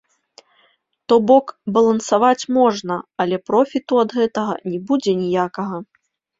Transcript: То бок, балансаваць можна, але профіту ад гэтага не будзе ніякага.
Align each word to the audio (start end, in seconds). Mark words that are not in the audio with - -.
То 1.11 1.15
бок, 1.31 1.47
балансаваць 1.75 2.47
можна, 2.57 2.95
але 3.25 3.37
профіту 3.53 3.93
ад 4.07 4.19
гэтага 4.19 4.53
не 4.73 4.83
будзе 4.91 5.11
ніякага. 5.25 5.77